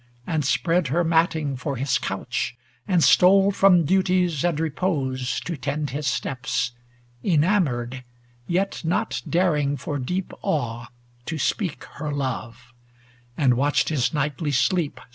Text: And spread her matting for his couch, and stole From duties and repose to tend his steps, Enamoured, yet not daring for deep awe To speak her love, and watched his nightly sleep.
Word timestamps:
And 0.25 0.43
spread 0.43 0.87
her 0.87 1.03
matting 1.03 1.55
for 1.55 1.75
his 1.75 1.99
couch, 1.99 2.57
and 2.87 3.03
stole 3.03 3.51
From 3.51 3.85
duties 3.85 4.43
and 4.43 4.59
repose 4.59 5.39
to 5.41 5.55
tend 5.55 5.91
his 5.91 6.07
steps, 6.07 6.71
Enamoured, 7.23 8.03
yet 8.47 8.81
not 8.83 9.21
daring 9.29 9.77
for 9.77 9.99
deep 9.99 10.33
awe 10.41 10.87
To 11.27 11.37
speak 11.37 11.83
her 11.97 12.11
love, 12.11 12.73
and 13.37 13.53
watched 13.53 13.89
his 13.89 14.11
nightly 14.11 14.49
sleep. 14.49 14.99